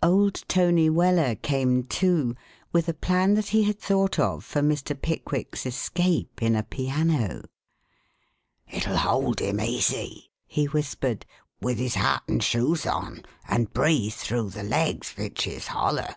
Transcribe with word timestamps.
Old 0.00 0.44
Tony 0.46 0.88
Weller 0.88 1.34
came, 1.34 1.82
too, 1.82 2.36
with 2.72 2.88
a 2.88 2.94
plan 2.94 3.34
that 3.34 3.48
he 3.48 3.64
had 3.64 3.80
thought 3.80 4.16
of 4.16 4.44
for 4.44 4.60
Mr. 4.62 4.94
Pickwick's 4.94 5.66
escape 5.66 6.40
in 6.40 6.54
a 6.54 6.62
piano. 6.62 7.42
"It'll 8.70 8.96
hold 8.98 9.40
him 9.40 9.60
easy," 9.60 10.30
he 10.46 10.66
whispered, 10.66 11.26
"with 11.60 11.78
his 11.78 11.96
hat 11.96 12.22
and 12.28 12.40
shoes 12.44 12.86
on, 12.86 13.24
and 13.48 13.72
breathe 13.72 14.12
through 14.12 14.50
the 14.50 14.62
legs, 14.62 15.10
vich 15.10 15.48
is 15.48 15.66
holler. 15.66 16.14